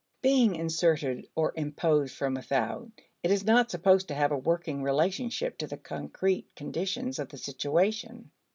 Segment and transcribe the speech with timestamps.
[0.23, 2.89] Being inserted or imposed from without,
[3.21, 7.37] it is not supposed to have a working relationship to the concrete conditions of the
[7.37, 8.31] situation.